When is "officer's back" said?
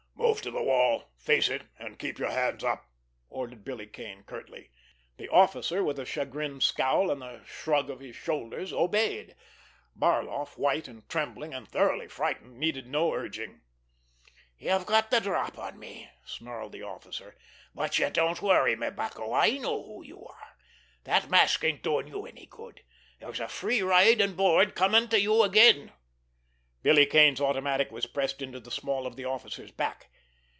29.25-30.07